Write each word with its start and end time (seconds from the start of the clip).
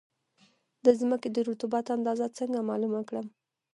د 0.85 0.87
ځمکې 0.99 1.29
د 1.31 1.37
رطوبت 1.49 1.85
اندازه 1.97 2.27
څنګه 2.37 2.59
معلومه 2.69 3.01
کړم؟ 3.09 3.27